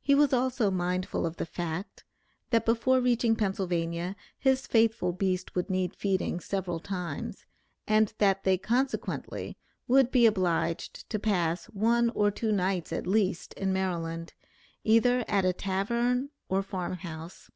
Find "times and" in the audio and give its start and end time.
6.80-8.14